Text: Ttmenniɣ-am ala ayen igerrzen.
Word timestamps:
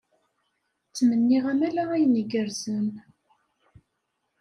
Ttmenniɣ-am 0.89 1.61
ala 1.67 1.83
ayen 1.95 2.19
igerrzen. 2.21 2.87